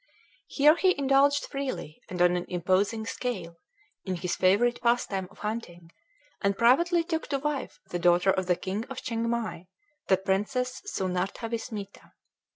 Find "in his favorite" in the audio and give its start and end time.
4.03-4.81